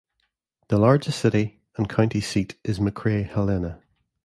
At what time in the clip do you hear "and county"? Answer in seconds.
1.77-2.21